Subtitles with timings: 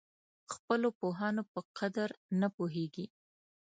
[0.53, 2.09] خپلو پوهانو په قدر
[2.39, 3.05] نه پوهېږي.